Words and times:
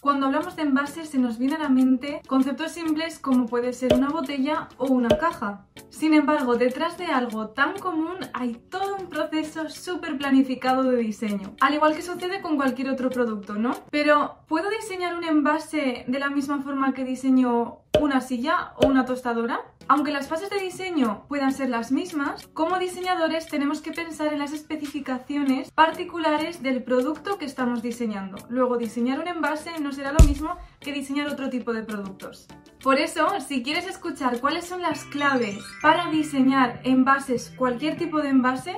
Cuando 0.00 0.26
hablamos 0.26 0.56
de 0.56 0.62
envases 0.62 1.08
se 1.08 1.18
nos 1.18 1.38
viene 1.38 1.56
a 1.56 1.58
la 1.58 1.68
mente 1.68 2.20
conceptos 2.26 2.72
simples 2.72 3.18
como 3.18 3.46
puede 3.46 3.72
ser 3.72 3.94
una 3.94 4.08
botella 4.08 4.68
o 4.78 4.86
una 4.86 5.08
caja. 5.08 5.64
Sin 5.90 6.14
embargo, 6.14 6.56
detrás 6.56 6.98
de 6.98 7.06
algo 7.06 7.48
tan 7.48 7.78
común 7.78 8.16
hay 8.32 8.54
todo 8.70 8.96
un 8.96 9.08
proceso 9.08 9.68
súper 9.68 10.18
planificado 10.18 10.82
de 10.82 10.96
diseño. 10.96 11.54
Al 11.60 11.74
igual 11.74 11.94
que 11.94 12.02
sucede 12.02 12.40
con 12.40 12.56
cualquier 12.56 12.90
otro 12.90 13.10
producto, 13.10 13.54
¿no? 13.54 13.74
Pero, 13.90 14.38
¿puedo 14.48 14.68
diseñar 14.70 15.16
un 15.16 15.24
envase 15.24 16.04
de 16.06 16.18
la 16.18 16.30
misma 16.30 16.62
forma 16.62 16.92
que 16.92 17.04
diseño 17.04 17.78
una 18.00 18.20
silla 18.20 18.72
o 18.76 18.86
una 18.86 19.04
tostadora? 19.04 19.60
Aunque 19.88 20.10
las 20.10 20.26
fases 20.26 20.50
de 20.50 20.58
diseño 20.58 21.24
puedan 21.28 21.52
ser 21.52 21.68
las 21.68 21.92
mismas, 21.92 22.48
como 22.48 22.78
diseñadores 22.78 23.46
tenemos 23.46 23.80
que 23.80 23.92
pensar 23.92 24.32
en 24.32 24.40
las 24.40 24.52
especificaciones 24.52 25.70
particulares 25.70 26.60
del 26.60 26.82
producto 26.82 27.38
que 27.38 27.44
estamos 27.44 27.82
diseñando. 27.82 28.36
Luego, 28.48 28.78
diseñar 28.78 29.20
un 29.20 29.28
envase 29.28 29.78
no 29.80 29.92
será 29.92 30.12
lo 30.12 30.24
mismo 30.24 30.56
que 30.80 30.92
diseñar 30.92 31.28
otro 31.28 31.50
tipo 31.50 31.72
de 31.72 31.84
productos. 31.84 32.48
Por 32.82 32.98
eso, 32.98 33.40
si 33.40 33.62
quieres 33.62 33.86
escuchar 33.86 34.40
cuáles 34.40 34.66
son 34.66 34.82
las 34.82 35.04
claves 35.04 35.58
para 35.82 36.10
diseñar 36.10 36.80
envases, 36.84 37.52
cualquier 37.56 37.96
tipo 37.96 38.20
de 38.20 38.28
envase, 38.28 38.76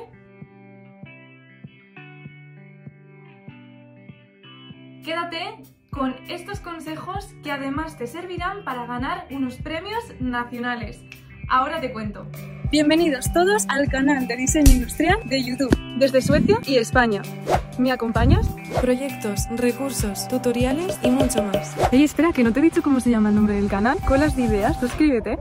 quédate 5.04 5.62
con 5.90 6.14
estos 6.28 6.60
consejos 6.60 7.34
que 7.42 7.50
además 7.50 7.98
te 7.98 8.06
servirán 8.06 8.64
para 8.64 8.86
ganar 8.86 9.26
unos 9.30 9.56
premios 9.56 10.02
nacionales. 10.20 11.00
Ahora 11.48 11.80
te 11.80 11.92
cuento. 11.92 12.26
Bienvenidos 12.70 13.32
todos 13.32 13.66
al 13.68 13.88
canal 13.88 14.26
de 14.28 14.36
diseño 14.36 14.72
industrial 14.72 15.18
de 15.28 15.42
YouTube, 15.42 15.74
desde 15.98 16.20
Suecia 16.20 16.58
y 16.66 16.76
España. 16.76 17.22
¿Me 17.78 17.92
acompañas? 17.92 18.48
Proyectos, 18.80 19.46
recursos, 19.54 20.26
tutoriales 20.26 20.98
y 21.02 21.10
mucho 21.10 21.44
más. 21.44 21.76
Oye, 21.92 22.02
espera, 22.02 22.32
que 22.32 22.42
no 22.42 22.52
te 22.52 22.58
he 22.58 22.62
dicho 22.62 22.82
cómo 22.82 22.98
se 22.98 23.10
llama 23.10 23.28
el 23.28 23.36
nombre 23.36 23.54
del 23.54 23.68
canal. 23.68 23.98
Colas 24.04 24.34
de 24.34 24.42
ideas, 24.42 24.80
suscríbete. 24.80 25.38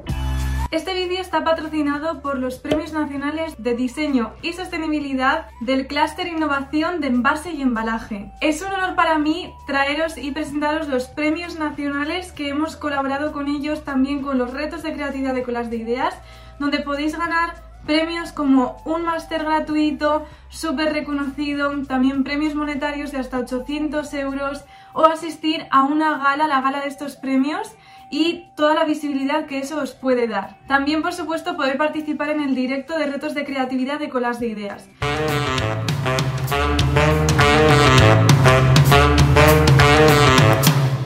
Este 0.70 0.94
vídeo 0.94 1.20
está 1.20 1.44
patrocinado 1.44 2.22
por 2.22 2.38
los 2.38 2.60
Premios 2.60 2.94
Nacionales 2.94 3.56
de 3.58 3.74
Diseño 3.74 4.34
y 4.44 4.54
Sostenibilidad 4.54 5.48
del 5.62 5.88
Clúster 5.88 6.28
Innovación 6.28 7.02
de 7.02 7.08
Envase 7.08 7.54
y 7.54 7.62
Embalaje. 7.64 8.32
Es 8.42 8.62
un 8.62 8.72
honor 8.72 8.96
para 8.96 9.18
mí 9.18 9.52
traeros 9.66 10.18
y 10.18 10.32
presentaros 10.32 10.88
los 10.90 11.06
premios 11.06 11.58
nacionales 11.58 12.32
que 12.34 12.50
hemos 12.50 12.76
colaborado 12.76 13.32
con 13.32 13.48
ellos 13.48 13.84
también 13.84 14.22
con 14.22 14.38
los 14.38 14.54
retos 14.54 14.84
de 14.84 14.94
creatividad 14.94 15.34
de 15.34 15.44
Colas 15.44 15.72
de 15.72 15.78
Ideas, 15.78 16.14
donde 16.60 16.80
podéis 16.80 17.18
ganar 17.18 17.67
premios 17.88 18.34
como 18.34 18.82
un 18.84 19.04
máster 19.04 19.44
gratuito, 19.44 20.28
súper 20.50 20.92
reconocido, 20.94 21.72
también 21.88 22.26
premios 22.26 22.54
monetarios 22.54 23.12
de 23.12 23.18
hasta 23.18 23.40
800 23.40 24.14
euros 24.14 24.66
o 24.94 25.06
asistir 25.06 25.66
a 25.72 25.84
una 25.84 26.18
gala, 26.18 26.48
la 26.48 26.62
gala 26.62 26.82
de 26.82 26.90
estos 26.90 27.16
premios 27.16 27.74
y 28.12 28.50
toda 28.56 28.76
la 28.76 28.84
visibilidad 28.84 29.46
que 29.46 29.60
eso 29.60 29.80
os 29.80 29.94
puede 29.94 30.28
dar. 30.28 30.58
También, 30.68 31.02
por 31.02 31.14
supuesto, 31.14 31.56
poder 31.56 31.78
participar 31.78 32.30
en 32.30 32.42
el 32.42 32.56
directo 32.56 32.98
de 32.98 33.08
retos 33.08 33.34
de 33.34 33.46
creatividad 33.46 34.00
de 34.00 34.10
colas 34.10 34.40
de 34.40 34.48
ideas. 34.48 34.90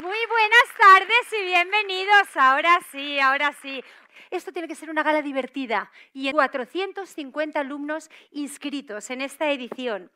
Muy 0.02 0.22
buenas 0.36 0.68
tardes 0.80 1.26
y 1.40 1.46
bienvenidos. 1.46 2.28
Ahora 2.36 2.80
sí, 2.92 3.20
ahora 3.20 3.54
sí. 3.62 3.84
Esto 4.32 4.54
tiene 4.54 4.70
que 4.70 4.76
ser 4.76 4.90
una 4.90 5.04
gala 5.04 5.22
divertida 5.22 5.92
y 6.14 6.30
en 6.30 6.34
450 6.34 7.60
alumnos 7.60 8.10
inscritos 8.32 9.10
en 9.12 9.22
esta 9.22 9.52
edición. 9.52 10.10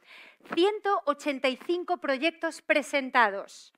185 0.53 1.97
proyectos 1.97 2.61
presentados. 2.61 3.73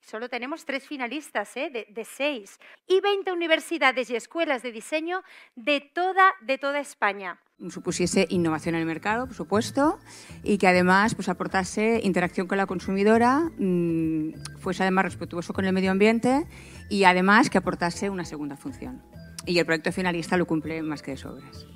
Solo 0.00 0.28
tenemos 0.28 0.64
tres 0.64 0.86
finalistas 0.86 1.56
¿eh? 1.56 1.86
de, 1.88 2.04
seis. 2.04 2.58
Y 2.88 3.00
20 3.00 3.30
universidades 3.30 4.10
y 4.10 4.16
escuelas 4.16 4.62
de 4.64 4.72
diseño 4.72 5.22
de 5.54 5.80
toda, 5.80 6.80
España. 6.80 7.38
Supusiese 7.70 8.26
innovación 8.30 8.74
en 8.74 8.80
el 8.80 8.86
mercado, 8.86 9.26
por 9.26 9.36
supuesto, 9.36 10.00
y 10.42 10.58
que 10.58 10.66
además 10.66 11.14
pues, 11.14 11.28
aportase 11.28 12.00
interacción 12.02 12.48
con 12.48 12.58
la 12.58 12.66
consumidora, 12.66 13.48
mmm, 13.56 14.32
fuese 14.58 14.82
además 14.82 15.04
respetuoso 15.04 15.52
con 15.52 15.66
el 15.66 15.72
medio 15.72 15.92
ambiente 15.92 16.48
y 16.90 17.04
además 17.04 17.48
que 17.48 17.58
aportase 17.58 18.10
una 18.10 18.24
segunda 18.24 18.56
función. 18.56 19.11
Y 19.46 19.58
el 19.58 19.66
proyecto 19.66 19.92
finalista 19.92 20.36
lo 20.36 20.46
cumple 20.46 20.82
más 20.82 21.02
que 21.02 21.12
de 21.12 21.16
sobras. 21.16 21.66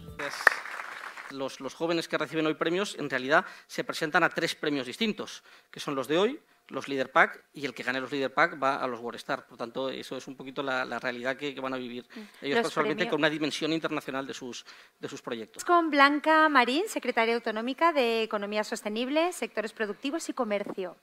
Los, 1.30 1.60
los 1.60 1.74
jóvenes 1.74 2.06
que 2.06 2.16
reciben 2.16 2.46
hoy 2.46 2.54
premios 2.54 2.96
en 2.98 3.10
realidad 3.10 3.44
se 3.66 3.82
presentan 3.82 4.22
a 4.22 4.28
tres 4.28 4.54
premios 4.54 4.86
distintos, 4.86 5.42
que 5.70 5.80
son 5.80 5.96
los 5.96 6.06
de 6.06 6.18
hoy, 6.18 6.40
los 6.68 6.88
Leader 6.88 7.10
Pack 7.10 7.44
y 7.52 7.64
el 7.64 7.74
que 7.74 7.82
gane 7.82 8.00
los 8.00 8.10
Leader 8.10 8.32
Pack 8.32 8.62
va 8.62 8.76
a 8.76 8.86
los 8.86 9.00
Star. 9.16 9.46
Por 9.46 9.56
tanto, 9.56 9.88
eso 9.88 10.16
es 10.16 10.26
un 10.26 10.36
poquito 10.36 10.62
la, 10.62 10.98
realidad 10.98 11.36
que, 11.36 11.58
van 11.60 11.74
a 11.74 11.76
vivir 11.76 12.06
mm. 12.14 12.44
ellos 12.44 12.60
personalmente 12.60 13.08
con 13.08 13.20
una 13.20 13.30
dimensión 13.30 13.72
internacional 13.72 14.26
de 14.26 14.34
sus, 14.34 14.64
de 14.98 15.08
sus 15.08 15.22
proyectos. 15.22 15.64
Con 15.64 15.90
Blanca 15.90 16.48
Marín, 16.48 16.84
secretaria 16.88 17.34
autonómica 17.34 17.92
de 17.92 18.22
Economía 18.22 18.64
Sostenible, 18.64 19.32
Sectores 19.32 19.72
Productivos 19.72 20.28
y 20.28 20.32
Comercio. 20.32 20.96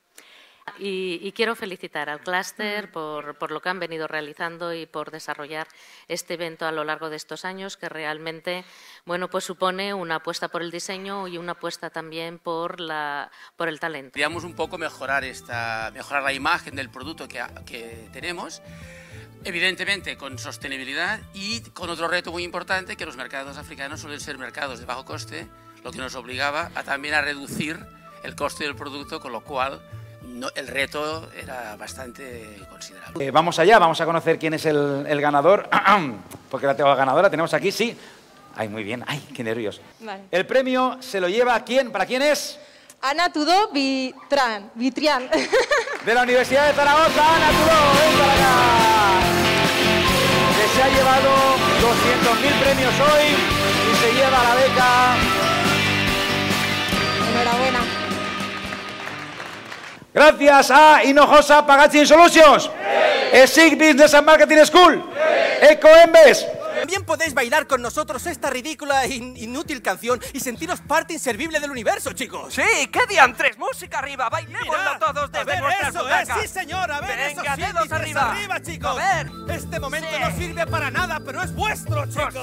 Y, 0.79 1.31
quiero 1.33 1.55
felicitar 1.55 2.09
al 2.09 2.21
clúster 2.21 2.91
por, 2.91 3.51
lo 3.51 3.61
que 3.61 3.69
han 3.69 3.79
venido 3.79 4.07
realizando 4.07 4.73
y 4.73 4.85
por 4.85 5.11
desarrollar 5.11 5.67
este 6.07 6.35
evento 6.35 6.65
a 6.65 6.71
lo 6.71 6.83
largo 6.83 7.09
de 7.09 7.17
estos 7.17 7.45
años, 7.45 7.77
que 7.77 7.89
realmente 7.89 8.63
bueno, 9.05 9.29
pues 9.29 9.43
supone 9.43 9.93
una 9.93 10.15
apuesta 10.15 10.47
por 10.47 10.61
el 10.61 10.71
diseño 10.71 11.27
y 11.27 11.37
una 11.37 11.51
apuesta 11.51 11.89
también 11.89 12.39
por, 12.39 12.79
la, 12.79 13.29
por 13.57 13.67
el 13.67 13.79
talento. 13.79 14.13
Queríamos 14.13 14.45
un 14.45 14.55
poco 14.55 14.77
mejorar, 14.77 15.23
esta, 15.23 15.91
mejorar 15.93 16.23
la 16.23 16.33
imagen 16.33 16.75
del 16.75 16.89
producto 16.89 17.27
que, 17.27 17.43
que 17.65 18.09
tenemos 18.13 18.61
evidentemente 19.45 20.17
con 20.17 20.39
sostenibilidad 20.39 21.19
y 21.33 21.61
con 21.71 21.89
otro 21.89 22.07
reto 22.07 22.31
muy 22.31 22.43
importante 22.43 22.95
que 22.95 23.05
los 23.05 23.17
mercados 23.17 23.57
africanos 23.57 23.99
suelen 23.99 24.19
ser 24.19 24.37
mercados 24.37 24.79
de 24.79 24.85
bajo 24.85 25.03
coste, 25.05 25.47
lo 25.83 25.91
que 25.91 25.97
nos 25.97 26.15
obligaba 26.15 26.71
a 26.75 26.83
también 26.83 27.13
a 27.13 27.21
reducir 27.21 27.85
el 28.23 28.35
coste 28.35 28.63
del 28.63 28.75
producto, 28.75 29.19
con 29.19 29.33
lo 29.33 29.43
cual 29.43 29.81
el 30.55 30.67
reto 30.67 31.29
era 31.35 31.75
bastante 31.75 32.59
considerable. 32.69 33.25
Eh, 33.25 33.31
vamos 33.31 33.59
allá, 33.59 33.79
vamos 33.79 33.99
a 34.01 34.05
conocer 34.05 34.37
quién 34.39 34.53
es 34.53 34.65
el, 34.65 35.21
ganador, 35.21 35.69
porque 36.49 36.67
la 36.67 36.75
tengo 36.75 36.89
la 36.89 36.95
ganadora, 36.95 37.29
tenemos 37.29 37.53
aquí, 37.53 37.71
sí. 37.71 37.97
Ay, 38.55 38.69
muy 38.69 38.83
bien, 38.83 39.03
ay, 39.07 39.27
qué 39.33 39.43
nervios. 39.43 39.81
El 40.29 40.45
premio 40.45 40.97
se 40.99 41.19
lo 41.19 41.27
lleva 41.27 41.55
a 41.55 41.63
quién, 41.63 41.91
¿para 41.91 42.05
quién 42.05 42.21
es? 42.21 42.59
Ana 43.01 43.31
Tudó 43.33 43.69
Vitran, 43.71 44.71
Vitrián. 44.75 45.29
De 46.05 46.13
la 46.13 46.23
Universidad 46.23 46.67
de 46.67 46.73
Zaragoza, 46.73 47.35
Ana 47.35 47.49
Tudó, 47.49 47.79
ven 47.99 48.19
para 48.19 48.33
acá. 48.33 49.19
Que 50.55 50.67
se 50.75 50.83
ha 50.83 50.89
llevado 50.89 51.29
200.000 51.81 52.63
premios 52.63 52.93
hoy 52.99 53.25
y 53.91 53.95
se 53.97 54.13
lleva 54.13 54.43
la 54.43 54.55
beca. 54.55 55.42
Gracias 60.23 60.71
a 60.71 61.03
Hinojosa 61.03 61.65
Packaging 61.65 62.07
Solutions, 62.07 62.69
SIG 63.45 63.77
Business 63.77 64.13
and 64.13 64.25
Marketing 64.25 64.63
School, 64.63 65.03
EcoEmbes. 65.61 66.47
También 66.79 67.03
podéis 67.03 67.33
bailar 67.33 67.67
con 67.67 67.81
nosotros 67.81 68.25
esta 68.27 68.49
ridícula 68.49 69.03
e 69.03 69.15
inútil 69.15 69.81
canción 69.81 70.21
y 70.31 70.39
sentiros 70.39 70.79
parte 70.79 71.11
inservible 71.11 71.59
del 71.59 71.71
universo, 71.71 72.13
chicos. 72.13 72.53
Sí, 72.53 72.87
¿qué 72.89 73.01
tres 73.35 73.57
Música 73.57 73.99
arriba, 73.99 74.29
bailémoslo 74.29 74.97
todos 74.97 75.29
desde 75.29 75.57
a 75.57 75.61
ver, 75.61 75.75
eso 75.89 76.07
es, 76.07 76.29
sí 76.41 76.47
señor, 76.47 76.89
a 76.89 77.01
ver, 77.01 77.35
Venga, 77.35 77.57
dedos 77.57 77.91
arriba. 77.91 78.31
arriba, 78.31 78.61
chicos. 78.61 78.91
A 78.91 78.93
ver. 78.93 79.31
Este 79.49 79.77
momento 79.77 80.19
no 80.19 80.37
sirve 80.37 80.65
para 80.67 80.89
nada, 80.89 81.19
pero 81.25 81.41
es 81.41 81.53
vuestro, 81.53 82.05
chicos. 82.05 82.33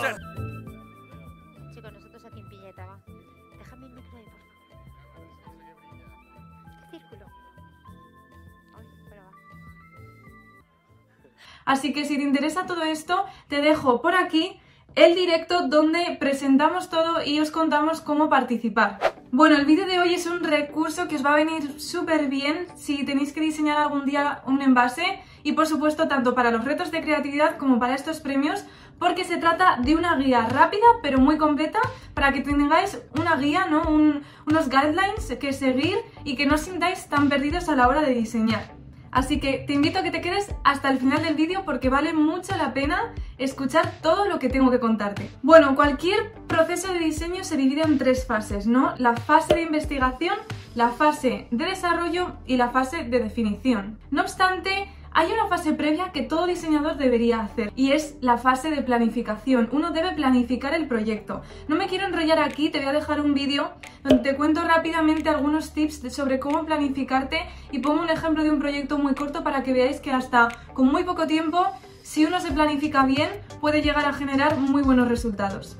Así 11.70 11.92
que 11.92 12.04
si 12.04 12.16
te 12.16 12.24
interesa 12.24 12.66
todo 12.66 12.82
esto, 12.82 13.26
te 13.46 13.60
dejo 13.60 14.02
por 14.02 14.16
aquí 14.16 14.60
el 14.96 15.14
directo 15.14 15.68
donde 15.68 16.16
presentamos 16.18 16.90
todo 16.90 17.22
y 17.24 17.38
os 17.38 17.52
contamos 17.52 18.00
cómo 18.00 18.28
participar. 18.28 18.98
Bueno, 19.30 19.56
el 19.56 19.66
vídeo 19.66 19.86
de 19.86 20.00
hoy 20.00 20.14
es 20.14 20.26
un 20.26 20.42
recurso 20.42 21.06
que 21.06 21.14
os 21.14 21.24
va 21.24 21.32
a 21.32 21.36
venir 21.36 21.80
súper 21.80 22.26
bien 22.26 22.66
si 22.74 23.04
tenéis 23.04 23.32
que 23.32 23.40
diseñar 23.40 23.78
algún 23.78 24.04
día 24.04 24.42
un 24.48 24.60
envase 24.62 25.20
y 25.44 25.52
por 25.52 25.68
supuesto 25.68 26.08
tanto 26.08 26.34
para 26.34 26.50
los 26.50 26.64
retos 26.64 26.90
de 26.90 27.02
creatividad 27.02 27.56
como 27.56 27.78
para 27.78 27.94
estos 27.94 28.18
premios 28.18 28.64
porque 28.98 29.22
se 29.22 29.36
trata 29.36 29.78
de 29.80 29.94
una 29.94 30.16
guía 30.16 30.48
rápida 30.48 30.88
pero 31.04 31.20
muy 31.20 31.38
completa 31.38 31.78
para 32.14 32.32
que 32.32 32.40
tengáis 32.40 33.00
una 33.16 33.36
guía, 33.36 33.66
¿no? 33.66 33.82
unos 33.88 34.68
guidelines 34.68 35.36
que 35.38 35.52
seguir 35.52 35.98
y 36.24 36.34
que 36.34 36.46
no 36.46 36.56
os 36.56 36.62
sintáis 36.62 37.08
tan 37.08 37.28
perdidos 37.28 37.68
a 37.68 37.76
la 37.76 37.86
hora 37.86 38.00
de 38.00 38.12
diseñar. 38.12 38.79
Así 39.10 39.40
que 39.40 39.64
te 39.66 39.72
invito 39.72 39.98
a 39.98 40.02
que 40.02 40.10
te 40.10 40.20
quedes 40.20 40.54
hasta 40.62 40.90
el 40.90 40.98
final 40.98 41.22
del 41.22 41.34
vídeo 41.34 41.64
porque 41.64 41.88
vale 41.88 42.12
mucho 42.12 42.56
la 42.56 42.72
pena 42.72 43.12
escuchar 43.38 43.92
todo 44.02 44.26
lo 44.26 44.38
que 44.38 44.48
tengo 44.48 44.70
que 44.70 44.78
contarte. 44.78 45.30
Bueno, 45.42 45.74
cualquier 45.74 46.32
proceso 46.46 46.92
de 46.92 47.00
diseño 47.00 47.42
se 47.42 47.56
divide 47.56 47.82
en 47.82 47.98
tres 47.98 48.26
fases, 48.26 48.66
¿no? 48.66 48.94
La 48.98 49.16
fase 49.16 49.54
de 49.54 49.62
investigación, 49.62 50.36
la 50.74 50.90
fase 50.90 51.48
de 51.50 51.64
desarrollo 51.64 52.36
y 52.46 52.56
la 52.56 52.70
fase 52.70 53.04
de 53.04 53.20
definición. 53.20 53.98
No 54.10 54.22
obstante, 54.22 54.88
hay 55.12 55.32
una 55.32 55.48
fase 55.48 55.72
previa 55.72 56.12
que 56.12 56.22
todo 56.22 56.46
diseñador 56.46 56.96
debería 56.96 57.40
hacer 57.40 57.72
y 57.74 57.92
es 57.92 58.16
la 58.20 58.38
fase 58.38 58.70
de 58.70 58.82
planificación. 58.82 59.68
Uno 59.72 59.90
debe 59.90 60.12
planificar 60.12 60.74
el 60.74 60.86
proyecto. 60.86 61.42
No 61.68 61.76
me 61.76 61.88
quiero 61.88 62.06
enrollar 62.06 62.38
aquí, 62.38 62.70
te 62.70 62.78
voy 62.78 62.88
a 62.88 62.92
dejar 62.92 63.20
un 63.20 63.34
vídeo 63.34 63.72
donde 64.02 64.30
te 64.30 64.36
cuento 64.36 64.62
rápidamente 64.62 65.28
algunos 65.28 65.72
tips 65.72 66.12
sobre 66.12 66.38
cómo 66.38 66.64
planificarte 66.64 67.40
y 67.72 67.80
pongo 67.80 68.02
un 68.02 68.10
ejemplo 68.10 68.44
de 68.44 68.50
un 68.50 68.60
proyecto 68.60 68.98
muy 68.98 69.14
corto 69.14 69.42
para 69.42 69.62
que 69.62 69.72
veáis 69.72 70.00
que 70.00 70.12
hasta 70.12 70.48
con 70.72 70.86
muy 70.86 71.04
poco 71.04 71.26
tiempo, 71.26 71.66
si 72.02 72.24
uno 72.24 72.40
se 72.40 72.52
planifica 72.52 73.04
bien, 73.04 73.28
puede 73.60 73.82
llegar 73.82 74.04
a 74.06 74.12
generar 74.12 74.56
muy 74.56 74.82
buenos 74.82 75.08
resultados. 75.08 75.76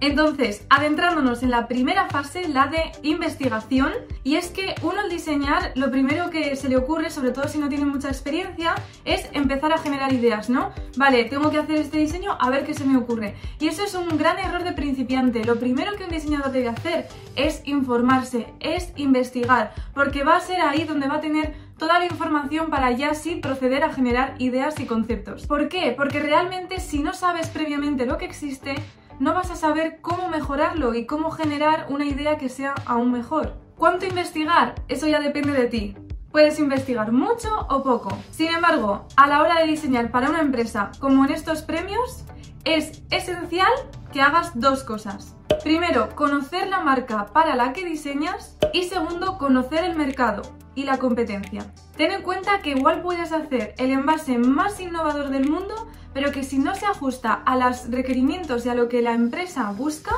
Entonces, 0.00 0.64
adentrándonos 0.70 1.42
en 1.42 1.50
la 1.50 1.68
primera 1.68 2.08
fase, 2.08 2.48
la 2.48 2.68
de 2.68 2.92
investigación, 3.02 3.92
y 4.24 4.36
es 4.36 4.48
que 4.48 4.74
uno 4.82 5.00
al 5.00 5.10
diseñar, 5.10 5.72
lo 5.74 5.90
primero 5.90 6.30
que 6.30 6.56
se 6.56 6.70
le 6.70 6.78
ocurre, 6.78 7.10
sobre 7.10 7.32
todo 7.32 7.48
si 7.48 7.58
no 7.58 7.68
tiene 7.68 7.84
mucha 7.84 8.08
experiencia, 8.08 8.74
es 9.04 9.28
empezar 9.32 9.72
a 9.74 9.78
generar 9.78 10.12
ideas, 10.12 10.48
¿no? 10.48 10.72
Vale, 10.96 11.24
tengo 11.24 11.50
que 11.50 11.58
hacer 11.58 11.76
este 11.76 11.98
diseño, 11.98 12.36
a 12.40 12.48
ver 12.48 12.64
qué 12.64 12.72
se 12.72 12.84
me 12.84 12.96
ocurre. 12.96 13.34
Y 13.58 13.68
eso 13.68 13.84
es 13.84 13.94
un 13.94 14.16
gran 14.16 14.38
error 14.38 14.64
de 14.64 14.72
principiante. 14.72 15.44
Lo 15.44 15.58
primero 15.60 15.94
que 15.96 16.04
un 16.04 16.10
diseñador 16.10 16.50
debe 16.50 16.68
hacer 16.68 17.06
es 17.36 17.60
informarse, 17.66 18.46
es 18.60 18.92
investigar, 18.96 19.74
porque 19.92 20.24
va 20.24 20.36
a 20.36 20.40
ser 20.40 20.62
ahí 20.62 20.84
donde 20.84 21.08
va 21.08 21.16
a 21.16 21.20
tener 21.20 21.54
toda 21.76 21.98
la 21.98 22.06
información 22.06 22.70
para 22.70 22.90
ya 22.90 23.14
sí 23.14 23.36
proceder 23.36 23.84
a 23.84 23.92
generar 23.92 24.34
ideas 24.38 24.78
y 24.80 24.84
conceptos. 24.86 25.46
¿Por 25.46 25.68
qué? 25.68 25.92
Porque 25.96 26.20
realmente 26.20 26.78
si 26.78 27.00
no 27.02 27.14
sabes 27.14 27.48
previamente 27.48 28.04
lo 28.06 28.18
que 28.18 28.26
existe, 28.26 28.74
no 29.20 29.34
vas 29.34 29.50
a 29.50 29.56
saber 29.56 30.00
cómo 30.00 30.28
mejorarlo 30.28 30.94
y 30.94 31.04
cómo 31.04 31.30
generar 31.30 31.86
una 31.90 32.06
idea 32.06 32.38
que 32.38 32.48
sea 32.48 32.74
aún 32.86 33.12
mejor. 33.12 33.54
¿Cuánto 33.76 34.06
investigar? 34.06 34.74
Eso 34.88 35.06
ya 35.06 35.20
depende 35.20 35.52
de 35.52 35.66
ti. 35.66 35.94
Puedes 36.32 36.58
investigar 36.58 37.12
mucho 37.12 37.66
o 37.68 37.82
poco. 37.82 38.16
Sin 38.30 38.48
embargo, 38.48 39.06
a 39.16 39.26
la 39.26 39.42
hora 39.42 39.60
de 39.60 39.66
diseñar 39.66 40.10
para 40.10 40.30
una 40.30 40.40
empresa 40.40 40.90
como 41.00 41.24
en 41.26 41.32
estos 41.32 41.60
premios, 41.62 42.24
es 42.64 43.02
esencial 43.10 43.70
que 44.10 44.22
hagas 44.22 44.58
dos 44.58 44.84
cosas. 44.84 45.36
Primero, 45.62 46.08
conocer 46.16 46.68
la 46.68 46.80
marca 46.80 47.26
para 47.26 47.56
la 47.56 47.74
que 47.74 47.84
diseñas 47.84 48.56
y 48.72 48.84
segundo, 48.84 49.36
conocer 49.36 49.84
el 49.84 49.96
mercado 49.96 50.42
y 50.74 50.84
la 50.84 50.98
competencia. 50.98 51.66
Ten 51.96 52.12
en 52.12 52.22
cuenta 52.22 52.62
que 52.62 52.70
igual 52.70 53.02
puedes 53.02 53.32
hacer 53.32 53.74
el 53.76 53.90
envase 53.90 54.38
más 54.38 54.80
innovador 54.80 55.28
del 55.28 55.50
mundo, 55.50 55.88
pero 56.12 56.32
que 56.32 56.44
si 56.44 56.58
no 56.58 56.74
se 56.74 56.86
ajusta 56.86 57.32
a 57.32 57.56
los 57.56 57.90
requerimientos 57.90 58.66
y 58.66 58.68
a 58.68 58.74
lo 58.74 58.88
que 58.88 59.02
la 59.02 59.12
empresa 59.12 59.70
busca, 59.72 60.14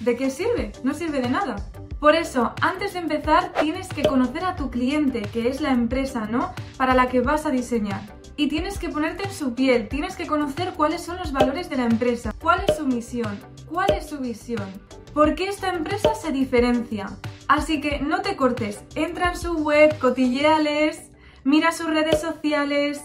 ¿de 0.00 0.16
qué 0.16 0.30
sirve? 0.30 0.72
No 0.82 0.94
sirve 0.94 1.20
de 1.20 1.28
nada. 1.28 1.56
Por 2.00 2.14
eso, 2.14 2.52
antes 2.60 2.92
de 2.92 2.98
empezar, 2.98 3.52
tienes 3.60 3.88
que 3.88 4.02
conocer 4.02 4.44
a 4.44 4.56
tu 4.56 4.70
cliente, 4.70 5.22
que 5.22 5.48
es 5.48 5.60
la 5.60 5.70
empresa, 5.70 6.26
¿no? 6.26 6.52
Para 6.76 6.94
la 6.94 7.08
que 7.08 7.20
vas 7.20 7.46
a 7.46 7.50
diseñar. 7.50 8.02
Y 8.36 8.48
tienes 8.48 8.78
que 8.78 8.88
ponerte 8.88 9.24
en 9.24 9.32
su 9.32 9.54
piel, 9.54 9.88
tienes 9.88 10.16
que 10.16 10.26
conocer 10.26 10.74
cuáles 10.74 11.02
son 11.02 11.16
los 11.16 11.32
valores 11.32 11.70
de 11.70 11.76
la 11.76 11.84
empresa, 11.84 12.34
cuál 12.40 12.64
es 12.68 12.76
su 12.76 12.86
misión, 12.86 13.38
cuál 13.70 13.92
es 13.92 14.06
su 14.06 14.18
visión, 14.18 14.68
por 15.14 15.36
qué 15.36 15.48
esta 15.48 15.72
empresa 15.72 16.14
se 16.14 16.32
diferencia. 16.32 17.08
Así 17.46 17.80
que 17.80 18.00
no 18.00 18.22
te 18.22 18.36
cortes, 18.36 18.82
entra 18.96 19.30
en 19.30 19.38
su 19.38 19.54
web, 19.54 19.96
cotilleales, 19.98 21.10
mira 21.44 21.70
sus 21.70 21.86
redes 21.86 22.20
sociales, 22.20 23.00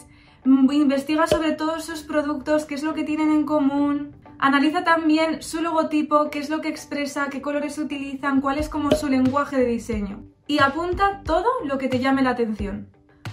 investiga 0.45 1.27
sobre 1.27 1.53
todos 1.53 1.86
sus 1.86 2.01
productos, 2.01 2.65
qué 2.65 2.75
es 2.75 2.83
lo 2.83 2.94
que 2.94 3.03
tienen 3.03 3.31
en 3.31 3.45
común, 3.45 4.15
Analiza 4.41 4.86
también 4.86 5.44
su 5.44 5.62
logotipo, 5.62 6.30
qué 6.30 6.39
es 6.39 6.50
lo 6.50 6.62
que 6.62 6.69
expresa, 6.69 7.27
qué 7.30 7.41
colores 7.41 7.77
utilizan, 7.77 8.39
cuál 8.39 8.57
es 8.57 8.69
como 8.69 8.91
su 8.91 9.09
lenguaje 9.09 9.57
de 9.57 9.65
diseño. 9.65 10.24
Y 10.47 10.59
apunta 10.59 11.21
todo 11.25 11.50
lo 11.65 11.77
que 11.77 11.89
te 11.89 12.00
llame 12.00 12.21
la 12.21 12.30
atención. 12.30 12.88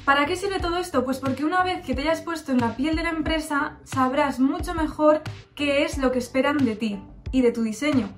¿Para 0.05 0.27
qué 0.27 0.35
sirve 0.35 0.59
todo 0.59 0.79
esto? 0.79 1.05
Pues 1.05 1.21
porque 1.21 1.45
una 1.45 1.63
vez 1.63 1.87
que 1.87 1.95
te 1.95 2.03
hayas 2.03 2.23
puesto 2.23 2.51
en 2.51 2.59
la 2.59 2.75
piel 2.75 2.97
de 2.97 3.05
la 3.05 3.11
empresa, 3.11 3.79
sabrás 3.85 4.41
mucho 4.41 4.75
mejor 4.75 5.23
qué 5.55 5.85
es 5.85 5.97
lo 5.97 6.11
que 6.11 6.19
esperan 6.19 6.59
de 6.59 6.75
ti 6.75 6.99
y 7.31 7.41
de 7.41 7.53
tu 7.53 7.63
diseño. 7.63 8.09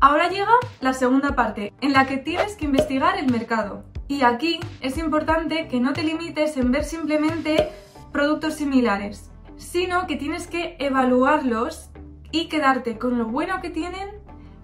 Ahora 0.00 0.28
llega 0.28 0.50
la 0.80 0.94
segunda 0.94 1.36
parte, 1.36 1.72
en 1.80 1.92
la 1.92 2.08
que 2.08 2.16
tienes 2.16 2.56
que 2.56 2.64
investigar 2.64 3.18
el 3.18 3.30
mercado. 3.30 3.84
Y 4.08 4.22
aquí 4.22 4.58
es 4.80 4.98
importante 4.98 5.68
que 5.68 5.78
no 5.78 5.92
te 5.92 6.02
limites 6.02 6.56
en 6.56 6.72
ver 6.72 6.82
simplemente 6.82 7.70
productos 8.12 8.54
similares, 8.54 9.30
sino 9.56 10.06
que 10.06 10.16
tienes 10.16 10.46
que 10.46 10.76
evaluarlos 10.78 11.90
y 12.30 12.48
quedarte 12.48 12.98
con 12.98 13.18
lo 13.18 13.26
bueno 13.26 13.60
que 13.60 13.70
tienen 13.70 14.08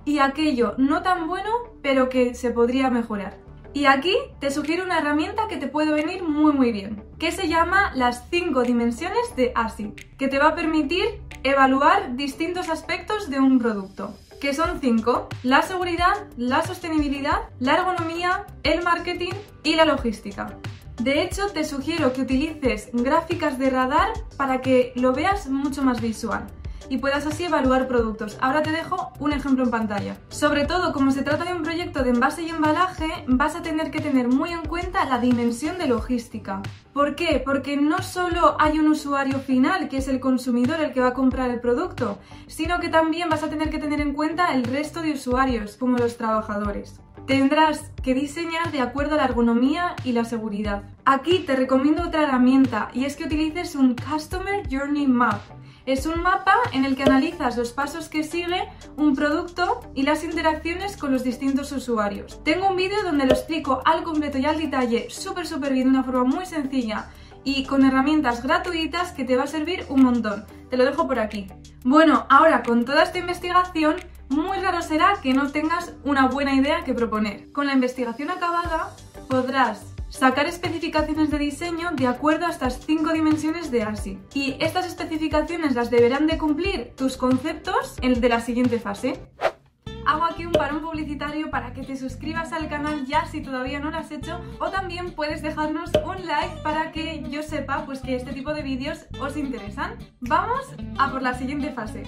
y 0.05 0.19
aquello 0.19 0.75
no 0.79 1.03
tan 1.03 1.27
bueno, 1.27 1.51
pero 1.83 2.09
que 2.09 2.35
se 2.35 2.51
podría 2.51 2.91
mejorar. 2.91 3.39
Y 3.75 3.85
aquí 3.85 4.17
te 4.41 4.51
sugiero 4.51 4.85
una 4.85 4.99
herramienta 4.99 5.47
que 5.49 5.59
te 5.59 5.69
puede 5.69 5.93
venir 5.93 6.23
muy 6.23 6.53
muy 6.53 6.73
bien, 6.73 7.05
que 7.19 7.31
se 7.31 7.49
llama 7.49 7.93
las 7.95 8.29
5 8.31 8.63
dimensiones 8.63 9.37
de 9.37 9.53
ASI, 9.55 9.93
que 10.17 10.29
te 10.29 10.39
va 10.39 10.49
a 10.49 10.55
permitir 10.55 11.05
evaluar 11.45 12.17
distintos 12.17 12.71
aspectos 12.71 13.29
de 13.29 13.39
un 13.39 13.59
producto, 13.59 14.15
que 14.41 14.55
son 14.55 14.81
5, 14.81 15.29
la 15.43 15.63
seguridad, 15.63 16.29
la 16.37 16.65
sostenibilidad, 16.65 17.51
la 17.61 17.75
ergonomía, 17.75 18.47
el 18.63 18.83
marketing 18.83 19.33
y 19.63 19.75
la 19.77 19.85
logística. 19.85 20.57
De 20.99 21.23
hecho, 21.23 21.47
te 21.49 21.65
sugiero 21.65 22.13
que 22.13 22.23
utilices 22.23 22.91
gráficas 22.93 23.59
de 23.59 23.71
radar 23.71 24.09
para 24.37 24.61
que 24.61 24.93
lo 24.97 25.13
veas 25.13 25.49
mucho 25.49 25.83
más 25.83 26.01
visual 26.01 26.47
y 26.89 26.99
puedas 26.99 27.27
así 27.27 27.45
evaluar 27.45 27.87
productos. 27.87 28.37
Ahora 28.41 28.63
te 28.63 28.73
dejo 28.73 29.13
un 29.19 29.33
ejemplo 29.33 29.65
en 29.65 29.71
pantalla. 29.71 30.17
Sobre 30.29 30.65
todo, 30.65 30.93
como 30.93 31.11
se 31.11 31.23
trata 31.23 31.45
de 31.45 31.55
un 31.55 31.63
proyecto 31.63 32.03
de 32.03 32.11
envase 32.11 32.43
y 32.43 32.49
embalaje, 32.49 33.07
vas 33.27 33.55
a 33.55 33.63
tener 33.63 33.91
que 33.91 34.01
tener 34.01 34.29
muy 34.29 34.51
en 34.51 34.65
cuenta 34.65 35.05
la 35.05 35.19
dimensión 35.19 35.79
de 35.79 35.87
logística. 35.87 36.63
¿Por 36.93 37.15
qué? 37.15 37.41
Porque 37.45 37.77
no 37.77 38.03
solo 38.03 38.57
hay 38.59 38.79
un 38.79 38.89
usuario 38.89 39.39
final, 39.39 39.89
que 39.89 39.99
es 39.99 40.09
el 40.09 40.21
consumidor 40.21 40.81
el 40.81 40.93
que 40.93 41.01
va 41.01 41.09
a 41.09 41.15
comprar 41.15 41.51
el 41.51 41.61
producto, 41.61 42.19
sino 42.47 42.81
que 42.81 42.89
también 42.89 43.29
vas 43.29 43.43
a 43.43 43.51
tener 43.51 43.71
que 43.71 43.79
tener 43.79 44.01
en 44.01 44.15
cuenta 44.15 44.55
el 44.55 44.65
resto 44.65 45.03
de 45.03 45.13
usuarios, 45.13 45.77
como 45.77 45.99
los 45.99 46.17
trabajadores. 46.17 47.01
Tendrás 47.29 47.91
que 48.03 48.15
diseñar 48.15 48.73
de 48.73 48.81
acuerdo 48.81 49.13
a 49.13 49.19
la 49.19 49.27
ergonomía 49.27 49.95
y 50.03 50.13
la 50.13 50.25
seguridad. 50.25 50.85
Aquí 51.05 51.41
te 51.41 51.57
recomiendo 51.57 52.05
otra 52.05 52.23
herramienta 52.23 52.89
y 52.95 53.05
es 53.05 53.17
que 53.17 53.25
utilices 53.25 53.75
un 53.75 53.95
Customer 53.97 54.67
Journey 54.71 55.07
Map. 55.07 55.43
Es 55.85 56.07
un 56.07 56.23
mapa 56.23 56.55
en 56.73 56.87
el 56.87 56.97
que 56.97 57.03
analizas 57.03 57.59
los 57.59 57.75
pasos 57.75 58.09
que 58.09 58.25
sigue 58.25 58.67
un 58.97 59.15
producto 59.15 59.83
y 59.95 60.05
las 60.05 60.25
interacciones 60.25 60.97
con 60.97 61.13
los 61.13 61.23
distintos 61.23 61.71
usuarios. 61.71 62.43
Tengo 62.45 62.71
un 62.71 62.77
vídeo 62.77 63.03
donde 63.03 63.27
lo 63.27 63.35
explico 63.35 63.83
al 63.85 64.05
completo 64.05 64.39
y 64.39 64.47
al 64.47 64.59
detalle 64.59 65.11
súper 65.11 65.47
súper 65.47 65.75
bien 65.75 65.93
de 65.93 65.99
una 65.99 66.05
forma 66.05 66.25
muy 66.25 66.47
sencilla 66.47 67.11
y 67.45 67.65
con 67.65 67.85
herramientas 67.85 68.43
gratuitas 68.43 69.13
que 69.13 69.25
te 69.25 69.37
va 69.37 69.43
a 69.43 69.49
servir 69.49 69.85
un 69.91 70.03
montón. 70.03 70.47
Te 70.71 70.79
lo 70.79 70.87
dejo 70.87 71.07
por 71.07 71.19
aquí. 71.19 71.47
Bueno, 71.85 72.25
ahora 72.31 72.63
con 72.63 72.87
toda 72.87 73.03
esta 73.03 73.19
investigación, 73.19 73.97
muy 74.29 74.59
raro 74.59 74.83
será 74.83 75.15
que 75.23 75.35
no 75.35 75.51
tengas 75.51 75.95
una 76.05 76.29
buena 76.29 76.55
idea 76.55 76.85
que 76.85 76.95
proponer. 76.95 77.51
Con 77.53 77.67
la 77.67 77.75
investigación 77.75 78.31
acabada 78.31 78.95
podrás 79.29 79.95
sacar 80.09 80.47
especificaciones 80.47 81.31
de 81.31 81.39
diseño 81.39 81.91
de 81.93 82.07
acuerdo 82.07 82.47
a 82.47 82.51
estas 82.51 82.81
cinco 82.85 83.13
dimensiones 83.13 83.71
de 83.71 83.83
ASI. 83.83 84.19
Y 84.35 84.57
estas 84.61 84.87
especificaciones 84.87 85.75
las 85.75 85.91
deberán 85.91 86.27
de 86.27 86.39
cumplir 86.39 86.93
tus 86.97 87.17
conceptos 87.17 87.97
en 88.03 88.21
de 88.21 88.29
la 88.29 88.41
siguiente 88.41 88.79
fase. 88.79 89.21
Hago 90.07 90.25
aquí 90.25 90.47
un 90.47 90.53
parón 90.53 90.81
publicitario 90.81 91.51
para 91.51 91.75
que 91.75 91.83
te 91.83 91.95
suscribas 91.95 92.53
al 92.53 92.71
canal 92.71 93.05
ya 93.05 93.27
si 93.27 93.43
todavía 93.43 93.79
no 93.79 93.91
lo 93.91 93.99
has 93.99 94.11
hecho 94.11 94.41
o 94.59 94.71
también 94.71 95.13
puedes 95.13 95.43
dejarnos 95.43 95.91
un 96.03 96.27
like 96.27 96.63
para 96.63 96.93
que 96.93 97.23
yo 97.29 97.43
sepa 97.43 97.85
pues 97.85 98.01
que 98.01 98.17
este 98.17 98.33
tipo 98.33 98.55
de 98.55 98.63
vídeos 98.63 99.05
os 99.21 99.37
interesan. 99.37 99.99
Vamos 100.21 100.65
a 100.99 101.11
por 101.13 101.21
la 101.21 101.35
siguiente 101.35 101.73
fase. 101.73 102.05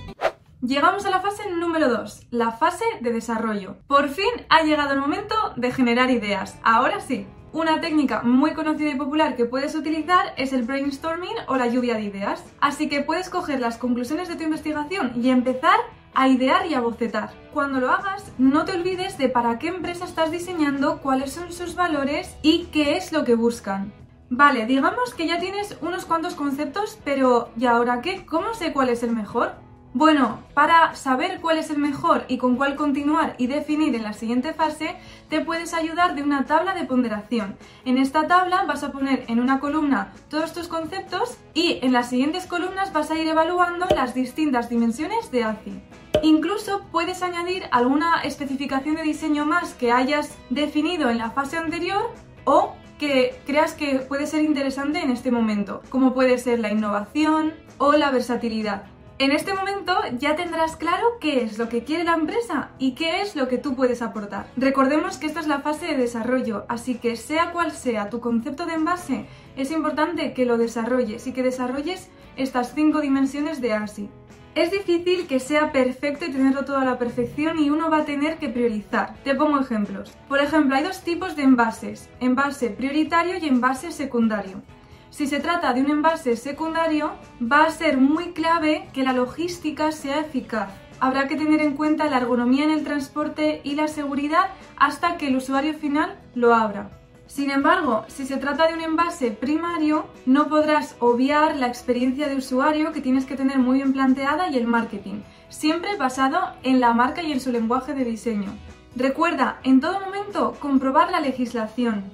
Llegamos 0.63 1.07
a 1.07 1.11
la 1.11 1.21
fase 1.21 1.51
número 1.51 1.89
2, 1.89 2.27
la 2.33 2.53
fase 2.53 2.85
de 3.01 3.15
desarrollo. 3.15 3.77
Por 3.87 4.11
fin 4.11 4.29
ha 4.51 4.63
llegado 4.63 4.93
el 4.93 5.01
momento 5.01 5.35
de 5.57 5.73
generar 5.73 6.11
ideas. 6.11 6.59
Ahora 6.63 7.01
sí, 7.01 7.27
una 7.55 7.81
técnica 7.81 8.21
muy 8.23 8.53
conocida 8.53 8.91
y 8.91 8.95
popular 8.95 9.37
que 9.37 9.47
puedes 9.47 9.75
utilizar 9.75 10.35
es 10.37 10.53
el 10.53 10.65
brainstorming 10.65 11.35
o 11.49 11.57
la 11.57 11.69
lluvia 11.69 11.95
de 11.95 12.03
ideas. 12.03 12.45
Así 12.61 12.91
que 12.91 13.01
puedes 13.01 13.31
coger 13.31 13.59
las 13.59 13.79
conclusiones 13.79 14.29
de 14.29 14.37
tu 14.37 14.43
investigación 14.43 15.13
y 15.17 15.31
empezar 15.31 15.79
a 16.13 16.29
idear 16.29 16.67
y 16.67 16.75
a 16.75 16.83
bocetar. 16.83 17.31
Cuando 17.55 17.81
lo 17.81 17.91
hagas, 17.91 18.31
no 18.37 18.67
te 18.67 18.73
olvides 18.73 19.17
de 19.17 19.31
para 19.31 19.59
qué 19.59 19.69
empresa 19.69 20.05
estás 20.05 20.31
diseñando, 20.31 20.99
cuáles 20.99 21.33
son 21.33 21.55
sus 21.55 21.75
valores 21.75 22.37
y 22.43 22.65
qué 22.67 22.99
es 22.99 23.13
lo 23.13 23.25
que 23.25 23.35
buscan. 23.35 23.95
Vale, 24.29 24.67
digamos 24.67 25.15
que 25.15 25.27
ya 25.27 25.41
tienes 25.41 25.79
unos 25.81 26.05
cuantos 26.05 26.35
conceptos, 26.35 26.99
pero 27.03 27.49
¿y 27.57 27.65
ahora 27.65 28.03
qué? 28.03 28.27
¿Cómo 28.27 28.53
sé 28.53 28.75
cuál 28.75 28.91
es 28.91 29.03
el 29.03 29.13
mejor? 29.13 29.55
Bueno, 29.93 30.39
para 30.55 30.95
saber 30.95 31.41
cuál 31.41 31.59
es 31.59 31.69
el 31.69 31.79
mejor 31.79 32.25
y 32.29 32.39
con 32.39 32.55
cuál 32.55 32.77
continuar 32.77 33.35
y 33.39 33.49
definir 33.49 33.93
en 33.97 34.05
la 34.05 34.13
siguiente 34.13 34.55
fase, 34.55 34.95
te 35.29 35.41
puedes 35.41 35.75
ayudar 35.75 36.15
de 36.15 36.23
una 36.23 36.47
tabla 36.47 36.75
de 36.75 36.85
ponderación. 36.85 37.57
En 37.85 37.99
esta 37.99 38.29
tabla 38.29 38.63
vas 38.69 38.85
a 38.85 38.93
poner 38.93 39.25
en 39.27 39.41
una 39.41 39.59
columna 39.59 40.13
todos 40.29 40.53
tus 40.53 40.69
conceptos 40.69 41.39
y 41.55 41.81
en 41.83 41.93
las 41.93 42.09
siguientes 42.09 42.47
columnas 42.47 42.93
vas 42.93 43.11
a 43.11 43.17
ir 43.17 43.27
evaluando 43.27 43.87
las 43.93 44.15
distintas 44.15 44.71
dimensiones 44.71 45.33
de 45.33 45.43
ACI. 45.43 45.83
Incluso 46.23 46.83
puedes 46.93 47.25
añadir 47.25 47.65
alguna 47.73 48.21
especificación 48.23 48.95
de 48.95 49.03
diseño 49.03 49.45
más 49.45 49.75
que 49.75 49.91
hayas 49.91 50.39
definido 50.51 51.11
en 51.11 51.19
la 51.19 51.33
fase 51.33 51.57
anterior 51.57 52.15
o 52.45 52.75
que 53.01 53.41
creas 53.45 53.75
que 53.75 53.99
puede 53.99 54.29
ser 54.29 54.45
interesante 54.45 55.01
en 55.01 55.11
este 55.11 55.33
momento, 55.33 55.83
como 55.89 56.15
puede 56.15 56.39
ser 56.39 56.61
la 56.61 56.71
innovación 56.71 57.55
o 57.79 57.95
la 57.95 58.13
versatilidad. 58.13 58.85
En 59.21 59.33
este 59.33 59.53
momento 59.53 59.93
ya 60.19 60.35
tendrás 60.35 60.77
claro 60.77 61.19
qué 61.21 61.43
es 61.43 61.59
lo 61.59 61.69
que 61.69 61.85
quiere 61.85 62.05
la 62.05 62.15
empresa 62.15 62.71
y 62.79 62.93
qué 62.93 63.21
es 63.21 63.37
lo 63.37 63.49
que 63.49 63.59
tú 63.59 63.77
puedes 63.77 64.01
aportar. 64.01 64.47
Recordemos 64.57 65.19
que 65.19 65.27
esta 65.27 65.41
es 65.41 65.47
la 65.47 65.61
fase 65.61 65.89
de 65.89 65.99
desarrollo, 65.99 66.65
así 66.71 66.95
que 66.95 67.17
sea 67.17 67.53
cual 67.53 67.73
sea 67.73 68.09
tu 68.09 68.21
concepto 68.21 68.65
de 68.65 68.73
envase, 68.73 69.27
es 69.59 69.73
importante 69.73 70.33
que 70.33 70.47
lo 70.47 70.57
desarrolles 70.57 71.27
y 71.27 71.35
que 71.35 71.43
desarrolles 71.43 72.09
estas 72.39 72.73
cinco 72.75 73.03
dimensiones 73.03 73.61
de 73.61 73.75
ASI. 73.75 74.09
Es 74.55 74.71
difícil 74.71 75.27
que 75.27 75.39
sea 75.39 75.71
perfecto 75.71 76.25
y 76.25 76.33
tenerlo 76.33 76.65
todo 76.65 76.79
a 76.79 76.87
la 76.87 76.99
perfección 76.99 77.59
y 77.59 77.69
uno 77.69 77.91
va 77.91 77.99
a 77.99 78.05
tener 78.07 78.39
que 78.39 78.49
priorizar. 78.49 79.17
Te 79.23 79.35
pongo 79.35 79.61
ejemplos. 79.61 80.17
Por 80.29 80.41
ejemplo, 80.41 80.77
hay 80.77 80.83
dos 80.83 81.03
tipos 81.03 81.37
de 81.37 81.43
envases, 81.43 82.09
envase 82.21 82.71
prioritario 82.71 83.37
y 83.37 83.49
envase 83.49 83.93
secundario. 83.93 84.63
Si 85.11 85.27
se 85.27 85.41
trata 85.41 85.73
de 85.73 85.81
un 85.81 85.91
envase 85.91 86.37
secundario, 86.37 87.11
va 87.41 87.65
a 87.65 87.71
ser 87.71 87.99
muy 87.99 88.33
clave 88.33 88.89
que 88.93 89.03
la 89.03 89.13
logística 89.13 89.91
sea 89.91 90.21
eficaz. 90.21 90.71
Habrá 91.01 91.27
que 91.27 91.37
tener 91.37 91.61
en 91.61 91.77
cuenta 91.77 92.09
la 92.09 92.19
ergonomía 92.19 92.65
en 92.65 92.71
el 92.71 92.85
transporte 92.85 93.61
y 93.65 93.75
la 93.75 93.89
seguridad 93.89 94.51
hasta 94.77 95.17
que 95.17 95.27
el 95.27 95.37
usuario 95.37 95.75
final 95.75 96.17
lo 96.35 96.55
abra. 96.55 96.91
Sin 97.27 97.51
embargo, 97.51 98.05
si 98.09 98.25
se 98.25 98.37
trata 98.37 98.67
de 98.67 98.75
un 98.75 98.83
envase 98.83 99.31
primario, 99.31 100.07
no 100.27 100.49
podrás 100.49 100.97
obviar 101.01 101.57
la 101.57 101.67
experiencia 101.67 102.29
de 102.29 102.37
usuario 102.37 102.93
que 102.93 103.01
tienes 103.01 103.25
que 103.25 103.37
tener 103.37 103.59
muy 103.59 103.79
bien 103.79 103.93
planteada 103.93 104.49
y 104.49 104.57
el 104.57 104.67
marketing, 104.67 105.23
siempre 105.49 105.97
basado 105.97 106.41
en 106.63 106.81
la 106.81 106.93
marca 106.93 107.23
y 107.23 107.33
en 107.33 107.41
su 107.41 107.51
lenguaje 107.51 107.95
de 107.95 108.05
diseño. 108.05 108.53
Recuerda, 108.97 109.61
en 109.63 109.81
todo 109.81 110.01
momento, 110.01 110.57
comprobar 110.61 111.11
la 111.11 111.21
legislación. 111.21 112.05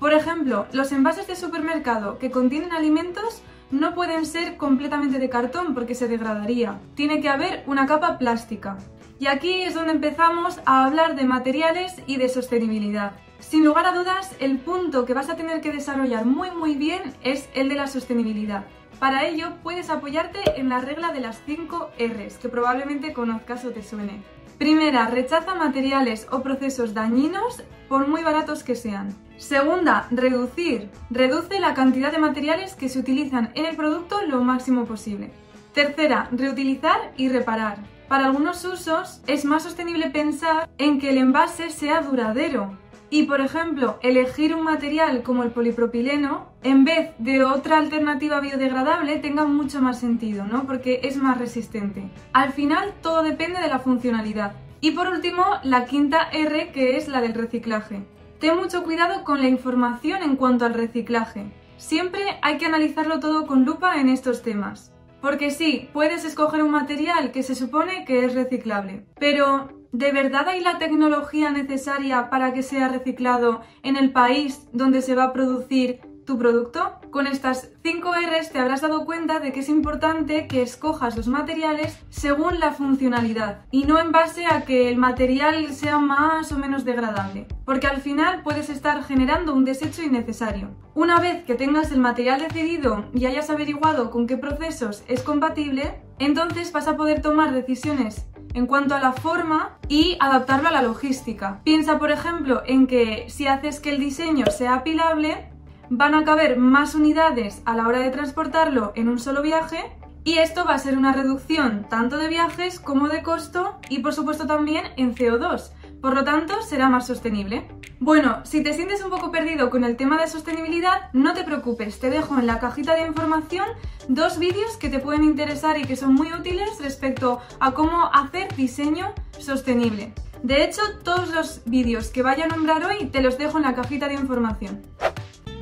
Por 0.00 0.14
ejemplo, 0.14 0.66
los 0.72 0.92
envases 0.92 1.26
de 1.26 1.36
supermercado 1.36 2.18
que 2.18 2.30
contienen 2.30 2.72
alimentos 2.72 3.42
no 3.70 3.94
pueden 3.94 4.24
ser 4.24 4.56
completamente 4.56 5.18
de 5.18 5.28
cartón 5.28 5.74
porque 5.74 5.94
se 5.94 6.08
degradaría. 6.08 6.80
Tiene 6.94 7.20
que 7.20 7.28
haber 7.28 7.62
una 7.66 7.84
capa 7.84 8.16
plástica. 8.16 8.78
Y 9.18 9.26
aquí 9.26 9.60
es 9.60 9.74
donde 9.74 9.92
empezamos 9.92 10.58
a 10.64 10.86
hablar 10.86 11.16
de 11.16 11.24
materiales 11.24 11.92
y 12.06 12.16
de 12.16 12.30
sostenibilidad. 12.30 13.12
Sin 13.40 13.62
lugar 13.62 13.84
a 13.84 13.92
dudas, 13.92 14.34
el 14.40 14.56
punto 14.56 15.04
que 15.04 15.12
vas 15.12 15.28
a 15.28 15.36
tener 15.36 15.60
que 15.60 15.70
desarrollar 15.70 16.24
muy 16.24 16.50
muy 16.50 16.76
bien 16.76 17.14
es 17.22 17.50
el 17.54 17.68
de 17.68 17.74
la 17.74 17.86
sostenibilidad. 17.86 18.64
Para 18.98 19.26
ello 19.26 19.52
puedes 19.62 19.90
apoyarte 19.90 20.40
en 20.56 20.70
la 20.70 20.80
regla 20.80 21.12
de 21.12 21.20
las 21.20 21.42
5 21.44 21.90
Rs, 21.98 22.38
que 22.38 22.48
probablemente 22.48 23.12
conozcas 23.12 23.66
o 23.66 23.70
te 23.70 23.82
suene. 23.82 24.22
Primera, 24.60 25.06
rechaza 25.06 25.54
materiales 25.54 26.26
o 26.30 26.42
procesos 26.42 26.92
dañinos 26.92 27.62
por 27.88 28.06
muy 28.08 28.22
baratos 28.22 28.62
que 28.62 28.74
sean. 28.74 29.16
Segunda, 29.38 30.06
reducir. 30.10 30.90
Reduce 31.08 31.60
la 31.60 31.72
cantidad 31.72 32.12
de 32.12 32.18
materiales 32.18 32.74
que 32.74 32.90
se 32.90 32.98
utilizan 32.98 33.52
en 33.54 33.64
el 33.64 33.74
producto 33.74 34.20
lo 34.26 34.42
máximo 34.44 34.84
posible. 34.84 35.32
Tercera, 35.72 36.28
reutilizar 36.30 37.14
y 37.16 37.30
reparar. 37.30 37.78
Para 38.06 38.26
algunos 38.26 38.62
usos 38.66 39.22
es 39.26 39.46
más 39.46 39.62
sostenible 39.62 40.10
pensar 40.10 40.68
en 40.76 41.00
que 41.00 41.08
el 41.08 41.16
envase 41.16 41.70
sea 41.70 42.02
duradero, 42.02 42.76
y, 43.10 43.24
por 43.24 43.40
ejemplo, 43.40 43.98
elegir 44.02 44.54
un 44.54 44.62
material 44.62 45.22
como 45.22 45.42
el 45.42 45.50
polipropileno 45.50 46.46
en 46.62 46.84
vez 46.84 47.10
de 47.18 47.44
otra 47.44 47.78
alternativa 47.78 48.40
biodegradable 48.40 49.18
tenga 49.18 49.44
mucho 49.44 49.82
más 49.82 49.98
sentido, 49.98 50.46
¿no? 50.46 50.64
Porque 50.64 51.00
es 51.02 51.16
más 51.16 51.36
resistente. 51.36 52.08
Al 52.32 52.52
final, 52.52 52.94
todo 53.02 53.22
depende 53.24 53.60
de 53.60 53.68
la 53.68 53.80
funcionalidad. 53.80 54.52
Y 54.80 54.92
por 54.92 55.08
último, 55.08 55.44
la 55.64 55.84
quinta 55.86 56.28
R, 56.32 56.70
que 56.72 56.96
es 56.96 57.08
la 57.08 57.20
del 57.20 57.34
reciclaje. 57.34 58.04
Ten 58.38 58.56
mucho 58.56 58.84
cuidado 58.84 59.24
con 59.24 59.40
la 59.40 59.48
información 59.48 60.22
en 60.22 60.36
cuanto 60.36 60.64
al 60.64 60.74
reciclaje. 60.74 61.52
Siempre 61.76 62.22
hay 62.42 62.58
que 62.58 62.66
analizarlo 62.66 63.20
todo 63.20 63.46
con 63.46 63.64
lupa 63.64 64.00
en 64.00 64.08
estos 64.08 64.42
temas. 64.42 64.92
Porque 65.20 65.50
sí, 65.50 65.88
puedes 65.92 66.24
escoger 66.24 66.62
un 66.62 66.70
material 66.70 67.32
que 67.32 67.42
se 67.42 67.54
supone 67.54 68.04
que 68.04 68.24
es 68.24 68.34
reciclable, 68.34 69.04
pero 69.18 69.68
¿De 69.92 70.12
verdad 70.12 70.48
hay 70.48 70.60
la 70.60 70.78
tecnología 70.78 71.50
necesaria 71.50 72.30
para 72.30 72.52
que 72.52 72.62
sea 72.62 72.88
reciclado 72.88 73.62
en 73.82 73.96
el 73.96 74.12
país 74.12 74.68
donde 74.72 75.02
se 75.02 75.16
va 75.16 75.24
a 75.24 75.32
producir 75.32 76.00
tu 76.30 76.38
producto? 76.38 76.92
Con 77.10 77.26
estas 77.26 77.70
5 77.82 78.12
Rs 78.12 78.52
te 78.52 78.60
habrás 78.60 78.82
dado 78.82 79.04
cuenta 79.04 79.40
de 79.40 79.50
que 79.52 79.58
es 79.60 79.68
importante 79.68 80.46
que 80.46 80.62
escojas 80.62 81.16
los 81.16 81.26
materiales 81.26 81.98
según 82.08 82.60
la 82.60 82.70
funcionalidad 82.70 83.64
y 83.72 83.82
no 83.82 83.98
en 83.98 84.12
base 84.12 84.46
a 84.46 84.64
que 84.64 84.88
el 84.88 84.96
material 84.96 85.74
sea 85.74 85.98
más 85.98 86.52
o 86.52 86.58
menos 86.58 86.84
degradable, 86.84 87.48
porque 87.64 87.88
al 87.88 88.00
final 88.00 88.44
puedes 88.44 88.70
estar 88.70 89.02
generando 89.02 89.54
un 89.54 89.64
desecho 89.64 90.04
innecesario. 90.04 90.68
Una 90.94 91.18
vez 91.18 91.42
que 91.42 91.56
tengas 91.56 91.90
el 91.90 91.98
material 91.98 92.40
decidido 92.40 93.06
y 93.12 93.26
hayas 93.26 93.50
averiguado 93.50 94.12
con 94.12 94.28
qué 94.28 94.36
procesos 94.36 95.02
es 95.08 95.24
compatible, 95.24 96.00
entonces 96.20 96.70
vas 96.70 96.86
a 96.86 96.96
poder 96.96 97.22
tomar 97.22 97.52
decisiones 97.52 98.28
en 98.54 98.66
cuanto 98.66 98.94
a 98.94 99.00
la 99.00 99.12
forma 99.12 99.78
y 99.88 100.16
adaptarlo 100.20 100.68
a 100.68 100.72
la 100.72 100.82
logística. 100.82 101.60
Piensa, 101.64 101.98
por 101.98 102.10
ejemplo, 102.10 102.62
en 102.66 102.86
que 102.86 103.26
si 103.28 103.46
haces 103.46 103.80
que 103.80 103.90
el 103.90 104.00
diseño 104.00 104.46
sea 104.46 104.74
apilable, 104.74 105.49
van 105.90 106.14
a 106.14 106.24
caber 106.24 106.56
más 106.56 106.94
unidades 106.94 107.62
a 107.64 107.74
la 107.74 107.86
hora 107.86 107.98
de 107.98 108.10
transportarlo 108.10 108.92
en 108.94 109.08
un 109.08 109.18
solo 109.18 109.42
viaje 109.42 109.92
y 110.22 110.38
esto 110.38 110.64
va 110.64 110.74
a 110.74 110.78
ser 110.78 110.96
una 110.96 111.12
reducción 111.12 111.86
tanto 111.90 112.16
de 112.16 112.28
viajes 112.28 112.78
como 112.78 113.08
de 113.08 113.22
costo 113.22 113.78
y 113.88 113.98
por 113.98 114.14
supuesto 114.14 114.46
también 114.46 114.84
en 114.96 115.14
CO2. 115.14 115.72
Por 116.00 116.14
lo 116.14 116.24
tanto, 116.24 116.62
será 116.62 116.88
más 116.88 117.06
sostenible. 117.06 117.66
Bueno, 117.98 118.40
si 118.44 118.62
te 118.62 118.72
sientes 118.72 119.02
un 119.02 119.10
poco 119.10 119.30
perdido 119.30 119.68
con 119.68 119.84
el 119.84 119.96
tema 119.96 120.18
de 120.18 120.28
sostenibilidad, 120.28 121.10
no 121.12 121.34
te 121.34 121.44
preocupes, 121.44 121.98
te 121.98 122.08
dejo 122.08 122.38
en 122.38 122.46
la 122.46 122.60
cajita 122.60 122.94
de 122.94 123.06
información 123.06 123.66
dos 124.08 124.38
vídeos 124.38 124.76
que 124.78 124.88
te 124.88 125.00
pueden 125.00 125.24
interesar 125.24 125.76
y 125.76 125.84
que 125.84 125.96
son 125.96 126.14
muy 126.14 126.32
útiles 126.32 126.70
respecto 126.80 127.40
a 127.58 127.72
cómo 127.72 128.06
hacer 128.14 128.54
diseño 128.56 129.12
sostenible. 129.38 130.14
De 130.42 130.64
hecho, 130.64 130.80
todos 131.02 131.30
los 131.34 131.62
vídeos 131.66 132.08
que 132.08 132.22
vaya 132.22 132.44
a 132.44 132.48
nombrar 132.48 132.82
hoy 132.84 133.06
te 133.06 133.20
los 133.20 133.36
dejo 133.36 133.58
en 133.58 133.64
la 133.64 133.74
cajita 133.74 134.08
de 134.08 134.14
información 134.14 134.80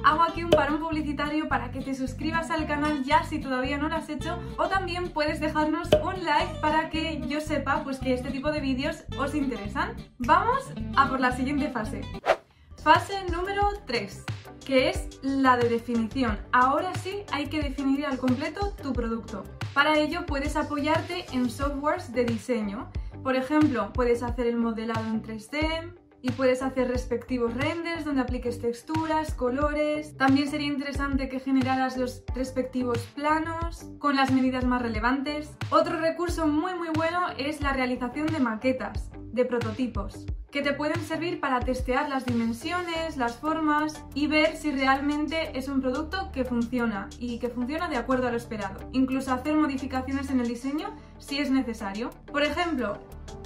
hago 0.04 0.22
aquí 0.22 0.44
un 0.44 0.50
parón 0.50 0.78
publicitario 0.80 1.48
para 1.48 1.70
que 1.70 1.80
te 1.80 1.94
suscribas 1.94 2.50
al 2.50 2.66
canal 2.66 3.04
ya 3.04 3.24
si 3.24 3.40
todavía 3.40 3.78
no 3.78 3.88
lo 3.88 3.96
has 3.96 4.08
hecho 4.08 4.38
o 4.56 4.68
también 4.68 5.10
puedes 5.10 5.40
dejarnos 5.40 5.88
un 6.02 6.24
like 6.24 6.60
para 6.60 6.90
que 6.90 7.20
yo 7.28 7.40
sepa 7.40 7.82
pues 7.84 7.98
que 7.98 8.14
este 8.14 8.30
tipo 8.30 8.50
de 8.52 8.60
vídeos 8.60 9.04
os 9.18 9.34
interesan. 9.34 9.94
Vamos 10.18 10.62
a 10.96 11.08
por 11.08 11.20
la 11.20 11.32
siguiente 11.32 11.68
fase. 11.70 12.02
Fase 12.82 13.24
número 13.30 13.68
3, 13.86 14.24
que 14.64 14.88
es 14.88 15.18
la 15.22 15.56
de 15.56 15.68
definición. 15.68 16.38
Ahora 16.52 16.94
sí 16.94 17.24
hay 17.32 17.46
que 17.48 17.60
definir 17.60 18.06
al 18.06 18.18
completo 18.18 18.74
tu 18.82 18.92
producto. 18.92 19.44
Para 19.74 19.98
ello 19.98 20.24
puedes 20.26 20.56
apoyarte 20.56 21.26
en 21.32 21.50
softwares 21.50 22.12
de 22.12 22.24
diseño. 22.24 22.90
Por 23.22 23.36
ejemplo, 23.36 23.92
puedes 23.92 24.22
hacer 24.22 24.46
el 24.46 24.56
modelado 24.56 25.06
en 25.06 25.22
3D, 25.22 25.92
y 26.22 26.30
puedes 26.32 26.62
hacer 26.62 26.88
respectivos 26.88 27.54
renders 27.54 28.04
donde 28.04 28.22
apliques 28.22 28.60
texturas, 28.60 29.34
colores. 29.34 30.16
También 30.16 30.48
sería 30.48 30.66
interesante 30.66 31.28
que 31.28 31.40
generaras 31.40 31.96
los 31.96 32.24
respectivos 32.34 32.98
planos 33.14 33.86
con 33.98 34.16
las 34.16 34.32
medidas 34.32 34.64
más 34.64 34.82
relevantes. 34.82 35.50
Otro 35.70 36.00
recurso 36.00 36.46
muy 36.46 36.74
muy 36.74 36.88
bueno 36.94 37.26
es 37.36 37.60
la 37.60 37.72
realización 37.72 38.26
de 38.26 38.40
maquetas, 38.40 39.10
de 39.32 39.44
prototipos, 39.44 40.26
que 40.50 40.62
te 40.62 40.72
pueden 40.72 41.00
servir 41.02 41.40
para 41.40 41.60
testear 41.60 42.08
las 42.08 42.24
dimensiones, 42.24 43.16
las 43.16 43.36
formas 43.36 44.04
y 44.14 44.26
ver 44.26 44.56
si 44.56 44.72
realmente 44.72 45.56
es 45.56 45.68
un 45.68 45.80
producto 45.80 46.32
que 46.32 46.44
funciona 46.44 47.08
y 47.18 47.38
que 47.38 47.48
funciona 47.48 47.88
de 47.88 47.96
acuerdo 47.96 48.28
a 48.28 48.30
lo 48.30 48.36
esperado. 48.36 48.88
Incluso 48.92 49.32
hacer 49.32 49.54
modificaciones 49.54 50.30
en 50.30 50.40
el 50.40 50.48
diseño 50.48 50.96
si 51.18 51.38
es 51.38 51.50
necesario. 51.50 52.10
Por 52.32 52.42
ejemplo, 52.42 52.98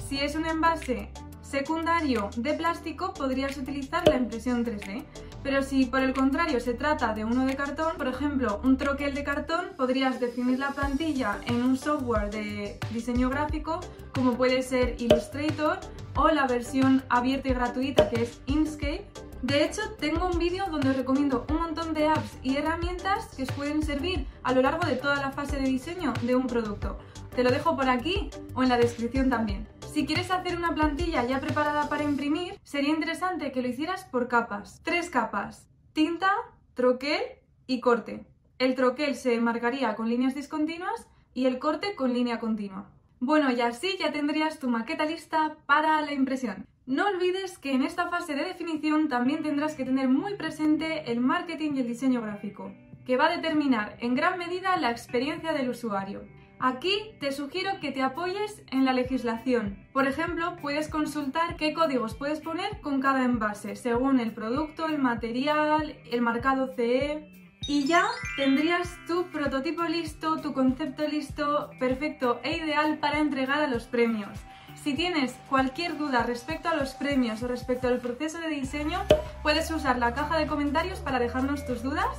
si 0.09 0.21
es 0.21 0.37
un 0.37 0.47
envase 0.47 1.11
secundario 1.53 2.31
de 2.35 2.55
plástico 2.55 3.13
podrías 3.13 3.59
utilizar 3.59 4.09
la 4.09 4.17
impresión 4.17 4.65
3D. 4.65 5.05
Pero 5.43 5.63
si 5.63 5.85
por 5.85 6.01
el 6.01 6.15
contrario 6.15 6.61
se 6.61 6.73
trata 6.73 7.13
de 7.13 7.27
uno 7.27 7.45
de 7.45 7.55
cartón, 7.55 7.93
por 7.99 8.09
ejemplo, 8.09 8.59
un 8.65 8.79
troquel 8.79 9.15
de 9.15 9.23
cartón, 9.23 9.67
podrías 9.77 10.19
definir 10.19 10.59
la 10.59 10.71
plantilla 10.71 11.39
en 11.47 11.57
un 11.63 11.77
software 11.77 12.31
de 12.31 12.79
diseño 12.91 13.29
gráfico 13.29 13.81
como 14.15 14.33
puede 14.33 14.63
ser 14.63 14.97
Illustrator 14.99 15.79
o 16.17 16.29
la 16.29 16.47
versión 16.47 17.03
abierta 17.11 17.49
y 17.49 17.53
gratuita 17.53 18.09
que 18.09 18.23
es 18.23 18.41
Inkscape. 18.47 19.07
De 19.43 19.65
hecho, 19.65 19.83
tengo 20.01 20.29
un 20.29 20.39
vídeo 20.39 20.65
donde 20.71 20.89
os 20.89 20.97
recomiendo 20.97 21.45
un 21.51 21.57
montón 21.57 21.93
de 21.93 22.07
apps 22.07 22.39
y 22.43 22.57
herramientas 22.57 23.27
que 23.37 23.43
os 23.43 23.53
pueden 23.53 23.83
servir 23.83 24.27
a 24.43 24.55
lo 24.55 24.63
largo 24.63 24.87
de 24.87 24.97
toda 24.97 25.17
la 25.17 25.33
fase 25.33 25.57
de 25.57 25.69
diseño 25.69 26.15
de 26.23 26.35
un 26.35 26.47
producto. 26.47 26.99
Te 27.37 27.43
lo 27.43 27.51
dejo 27.51 27.77
por 27.77 27.91
aquí 27.91 28.31
o 28.55 28.63
en 28.63 28.71
la 28.71 28.79
descripción 28.79 29.29
también. 29.29 29.67
Si 29.93 30.07
quieres 30.07 30.31
hacer 30.31 30.57
una 30.57 30.75
plantilla 30.75 31.23
ya 31.27 31.39
preparada 31.39 31.91
para 31.91 32.03
imprimir, 32.03 32.59
sería 32.63 32.95
interesante 32.95 33.53
que 33.53 33.61
lo 33.61 33.69
hicieras 33.69 34.05
por 34.05 34.27
capas. 34.27 34.81
Tres 34.83 35.11
capas. 35.11 35.69
Tinta, 35.93 36.31
troquel 36.73 37.21
y 37.67 37.81
corte. 37.81 38.25
El 38.59 38.75
troquel 38.75 39.17
se 39.17 39.39
marcaría 39.39 39.95
con 39.95 40.09
líneas 40.09 40.35
discontinuas 40.35 41.09
y 41.35 41.45
el 41.45 41.59
corte 41.59 41.95
con 41.95 42.15
línea 42.15 42.39
continua. 42.39 42.89
Bueno, 43.21 43.53
y 43.53 43.61
así 43.61 43.99
ya 44.01 44.13
tendrías 44.13 44.59
tu 44.59 44.71
maqueta 44.71 45.05
lista 45.05 45.59
para 45.67 46.01
la 46.01 46.15
impresión. 46.15 46.67
No 46.87 47.07
olvides 47.09 47.59
que 47.59 47.75
en 47.75 47.83
esta 47.83 48.09
fase 48.09 48.35
de 48.35 48.45
definición 48.45 49.11
también 49.11 49.43
tendrás 49.43 49.75
que 49.75 49.85
tener 49.85 50.09
muy 50.09 50.37
presente 50.37 51.13
el 51.13 51.21
marketing 51.21 51.73
y 51.75 51.81
el 51.81 51.89
diseño 51.89 52.23
gráfico, 52.23 52.73
que 53.05 53.19
va 53.19 53.27
a 53.27 53.37
determinar 53.37 53.99
en 54.01 54.15
gran 54.15 54.39
medida 54.39 54.75
la 54.79 54.91
experiencia 54.91 55.53
del 55.53 55.69
usuario. 55.69 56.23
Aquí 56.65 57.17
te 57.19 57.33
sugiero 57.33 57.81
que 57.81 57.91
te 57.91 58.03
apoyes 58.03 58.63
en 58.71 58.85
la 58.85 58.93
legislación. 58.93 59.85
Por 59.93 60.07
ejemplo, 60.07 60.55
puedes 60.63 60.87
consultar 60.87 61.57
qué 61.57 61.75
códigos 61.75 62.15
puedes 62.15 62.39
poner 62.39 62.81
con 62.81 63.01
cada 63.01 63.25
envase, 63.25 63.75
según 63.75 64.21
el 64.21 64.33
producto, 64.33 64.87
el 64.87 64.99
material, 64.99 65.99
el 66.09 66.21
marcado 66.21 66.73
CE. 66.77 67.29
Y 67.67 67.87
ya 67.87 68.07
tendrías 68.37 68.97
tu 69.09 69.29
prototipo 69.33 69.83
listo, 69.83 70.41
tu 70.41 70.53
concepto 70.53 71.05
listo, 71.05 71.71
perfecto 71.81 72.39
e 72.45 72.59
ideal 72.59 72.99
para 72.99 73.19
entregar 73.19 73.61
a 73.61 73.67
los 73.67 73.87
premios. 73.87 74.39
Si 74.77 74.95
tienes 74.95 75.33
cualquier 75.51 75.99
duda 75.99 76.23
respecto 76.23 76.69
a 76.69 76.77
los 76.77 76.95
premios 76.95 77.43
o 77.43 77.49
respecto 77.49 77.89
al 77.89 77.99
proceso 77.99 78.39
de 78.39 78.47
diseño, 78.47 79.01
puedes 79.43 79.69
usar 79.73 79.99
la 79.99 80.15
caja 80.15 80.39
de 80.39 80.47
comentarios 80.47 81.01
para 81.01 81.19
dejarnos 81.19 81.67
tus 81.67 81.83
dudas 81.83 82.17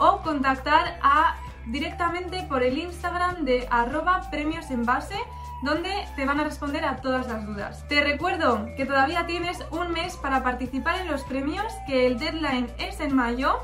o 0.00 0.20
contactar 0.22 0.98
a 1.00 1.36
directamente 1.66 2.42
por 2.48 2.62
el 2.62 2.78
Instagram 2.78 3.44
de 3.44 3.66
arroba 3.70 4.28
premios 4.30 4.70
en 4.70 4.84
base 4.84 5.16
donde 5.62 5.90
te 6.14 6.26
van 6.26 6.40
a 6.40 6.44
responder 6.44 6.84
a 6.84 6.96
todas 6.96 7.26
las 7.26 7.46
dudas. 7.46 7.84
Te 7.88 8.02
recuerdo 8.02 8.68
que 8.76 8.84
todavía 8.84 9.26
tienes 9.26 9.58
un 9.70 9.92
mes 9.92 10.16
para 10.16 10.42
participar 10.42 11.00
en 11.00 11.08
los 11.08 11.22
premios, 11.22 11.72
que 11.86 12.06
el 12.06 12.18
deadline 12.18 12.68
es 12.78 13.00
en 13.00 13.14
mayo 13.14 13.60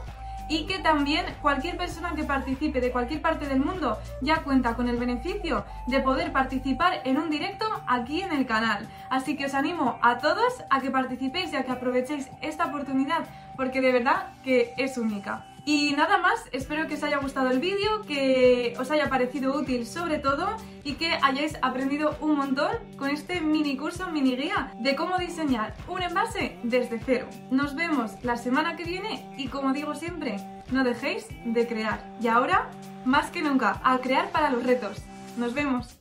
y 0.49 0.67
que 0.67 0.81
también 0.81 1.25
cualquier 1.43 1.77
persona 1.77 2.15
que 2.17 2.25
participe 2.25 2.81
de 2.81 2.91
cualquier 2.91 3.23
parte 3.23 3.47
del 3.47 3.61
mundo 3.61 3.99
ya 4.21 4.43
cuenta 4.43 4.75
con 4.75 4.89
el 4.89 4.97
beneficio 4.97 5.65
de 5.87 6.01
poder 6.01 6.33
participar 6.33 7.03
en 7.05 7.19
un 7.19 7.31
directo 7.31 7.67
aquí 7.87 8.23
en 8.23 8.33
el 8.33 8.47
canal. 8.47 8.89
Así 9.11 9.37
que 9.37 9.47
os 9.47 9.55
animo 9.55 9.99
a 10.03 10.19
todos 10.19 10.65
a 10.69 10.81
que 10.81 10.91
participéis 10.91 11.53
y 11.53 11.57
a 11.57 11.65
que 11.65 11.73
aprovechéis 11.73 12.31
esta 12.41 12.67
oportunidad 12.67 13.25
porque 13.57 13.81
de 13.81 13.93
verdad 13.93 14.29
que 14.43 14.75
es 14.77 14.99
única. 14.99 15.45
Y 15.65 15.93
nada 15.93 16.19
más, 16.19 16.45
espero 16.53 16.87
que 16.87 16.95
os 16.95 17.03
haya 17.03 17.19
gustado 17.19 17.51
el 17.51 17.61
vídeo, 17.61 18.03
que 18.07 18.75
os 18.79 18.91
haya 18.91 19.09
parecido 19.09 19.55
útil 19.55 19.87
sobre 19.87 20.19
todo 20.19 20.57
y 20.85 20.95
que 20.95 21.13
hayáis 21.23 21.57
aprendido 21.63 22.17
un 22.21 22.37
montón 22.37 22.71
con 22.97 23.11
este 23.11 23.41
mini 23.41 23.77
curso, 23.77 24.11
mini 24.11 24.37
guía 24.37 24.73
de 24.81 24.97
cómo 24.97 25.19
diseñar 25.19 25.75
un 25.89 26.03
envase 26.03 26.59
desde 26.63 26.99
cero. 27.05 27.29
Nos 27.51 27.75
vemos 27.75 28.13
la 28.23 28.37
semana 28.37 28.77
que 28.77 28.85
viene 28.85 29.33
y 29.37 29.49
como 29.49 29.73
digo 29.73 29.95
siempre, 29.95 30.37
no 30.71 30.85
dejéis 30.85 31.27
de 31.45 31.67
crear. 31.67 32.17
Y 32.21 32.29
ahora, 32.29 32.71
más 33.05 33.31
que 33.31 33.43
nunca, 33.43 33.81
a 33.85 33.99
crear 33.99 34.31
para 34.31 34.51
los 34.51 34.65
retos. 34.65 35.03
Nos 35.37 35.55
vemos. 35.55 36.00